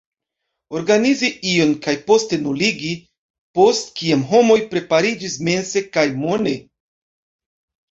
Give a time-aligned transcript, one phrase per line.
[0.77, 2.95] Organizi ion, kaj poste nuligi,
[3.61, 6.59] post kiam homoj prepariĝis mense kaj mone?